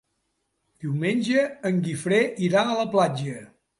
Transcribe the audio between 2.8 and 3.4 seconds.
la platja.